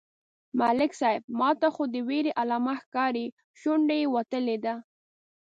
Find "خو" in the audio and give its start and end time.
1.75-1.83